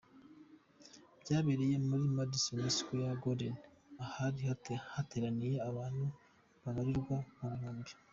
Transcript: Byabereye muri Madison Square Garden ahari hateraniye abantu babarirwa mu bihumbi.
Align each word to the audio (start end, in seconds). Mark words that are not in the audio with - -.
Byabereye 1.21 1.75
muri 1.87 2.03
Madison 2.17 2.61
Square 2.77 3.15
Garden 3.23 3.55
ahari 4.03 4.39
hateraniye 4.93 5.55
abantu 5.69 6.03
babarirwa 6.63 7.15
mu 7.37 7.47
bihumbi. 7.59 7.91